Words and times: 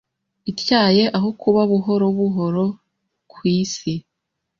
ityaye 0.51 1.03
aho 1.17 1.29
kuba 1.41 1.61
buhoro 1.71 2.05
buhoroKu 2.17 3.37
isi 3.61 3.93